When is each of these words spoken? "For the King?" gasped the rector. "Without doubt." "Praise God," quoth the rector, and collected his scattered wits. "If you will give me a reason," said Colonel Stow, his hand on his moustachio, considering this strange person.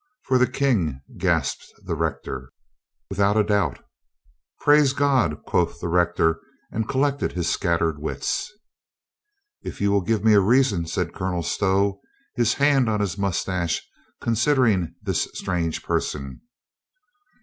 "For 0.23 0.39
the 0.39 0.47
King?" 0.47 0.99
gasped 1.19 1.67
the 1.83 1.93
rector. 1.93 2.49
"Without 3.11 3.37
doubt." 3.47 3.85
"Praise 4.59 4.93
God," 4.93 5.43
quoth 5.45 5.79
the 5.79 5.89
rector, 5.89 6.39
and 6.71 6.89
collected 6.89 7.33
his 7.33 7.47
scattered 7.47 7.99
wits. 7.99 8.51
"If 9.61 9.79
you 9.79 9.91
will 9.91 10.01
give 10.01 10.23
me 10.23 10.33
a 10.33 10.39
reason," 10.39 10.87
said 10.87 11.13
Colonel 11.13 11.43
Stow, 11.43 12.01
his 12.35 12.55
hand 12.55 12.89
on 12.89 12.99
his 12.99 13.19
moustachio, 13.19 13.83
considering 14.19 14.95
this 15.03 15.27
strange 15.35 15.83
person. 15.83 16.41